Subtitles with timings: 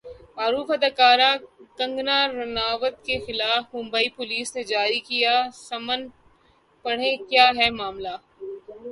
[0.37, 1.29] معروف اداکارہ
[1.77, 5.33] کنگنا رناوت کے خلاف ممبئی پولیس نے جاری کیا
[5.59, 6.01] سمن،
[6.85, 8.15] پڑھیں کیا ہے معاملہ